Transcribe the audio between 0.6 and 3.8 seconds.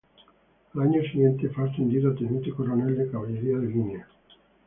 Al año siguiente fue ascendido a teniente coronel de caballería de